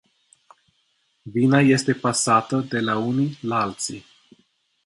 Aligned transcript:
Vina 1.25 1.59
este 1.61 1.93
pasată 1.93 2.59
de 2.69 2.79
la 2.79 2.97
unii 2.97 3.37
la 3.41 3.61
alții. 3.61 4.05